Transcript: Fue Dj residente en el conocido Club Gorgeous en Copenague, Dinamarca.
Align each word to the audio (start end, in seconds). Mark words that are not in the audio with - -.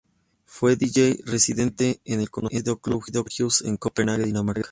Fue 0.45 0.75
Dj 0.77 1.21
residente 1.27 2.01
en 2.05 2.21
el 2.21 2.31
conocido 2.31 2.79
Club 2.79 3.03
Gorgeous 3.13 3.61
en 3.61 3.77
Copenague, 3.77 4.25
Dinamarca. 4.25 4.59